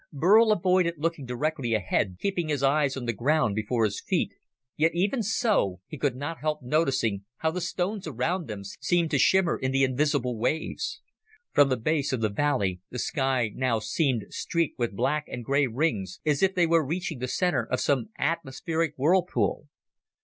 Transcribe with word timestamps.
Burl 0.11 0.51
avoided 0.51 0.95
looking 0.97 1.25
directly 1.27 1.75
ahead, 1.75 2.17
keeping 2.19 2.49
his 2.49 2.63
eyes 2.63 2.97
on 2.97 3.05
the 3.05 3.13
ground 3.13 3.53
before 3.53 3.85
his 3.85 4.01
feet, 4.01 4.33
yet 4.75 4.95
even 4.95 5.21
so, 5.21 5.79
he 5.85 5.95
could 5.95 6.15
not 6.15 6.39
help 6.39 6.63
noticing 6.63 7.23
how 7.37 7.51
the 7.51 7.61
stones 7.61 8.07
around 8.07 8.47
them 8.47 8.63
seemed 8.63 9.11
to 9.11 9.19
shimmer 9.19 9.55
in 9.59 9.71
the 9.71 9.83
invisible 9.83 10.39
waves. 10.39 11.01
From 11.51 11.69
the 11.69 11.77
base 11.77 12.11
of 12.11 12.21
the 12.21 12.29
valley 12.29 12.81
the 12.89 12.97
sky 12.97 13.51
now 13.53 13.77
seemed 13.77 14.25
streaked 14.29 14.79
with 14.79 14.95
black 14.95 15.25
and 15.27 15.45
gray 15.45 15.67
rings, 15.67 16.19
as 16.25 16.41
if 16.41 16.55
they 16.55 16.65
were 16.65 16.83
reaching 16.83 17.19
the 17.19 17.27
center 17.27 17.61
of 17.63 17.79
some 17.79 18.09
atmospheric 18.17 18.95
whirlpool. 18.97 19.67